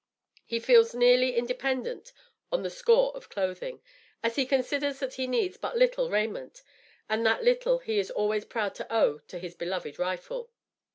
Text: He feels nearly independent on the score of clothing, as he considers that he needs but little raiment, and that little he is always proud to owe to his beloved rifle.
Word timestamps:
He 0.45 0.59
feels 0.59 0.95
nearly 0.95 1.35
independent 1.37 2.11
on 2.51 2.63
the 2.63 2.71
score 2.71 3.15
of 3.15 3.29
clothing, 3.29 3.83
as 4.23 4.35
he 4.35 4.47
considers 4.47 4.97
that 4.99 5.13
he 5.13 5.27
needs 5.27 5.57
but 5.57 5.77
little 5.77 6.09
raiment, 6.09 6.63
and 7.07 7.23
that 7.23 7.43
little 7.43 7.77
he 7.77 7.99
is 7.99 8.09
always 8.09 8.43
proud 8.45 8.73
to 8.75 8.91
owe 8.91 9.19
to 9.19 9.37
his 9.37 9.53
beloved 9.53 9.99
rifle. 9.99 10.49